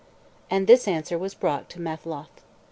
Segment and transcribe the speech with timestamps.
[0.49, 2.41] And this answer was brought to Matholch.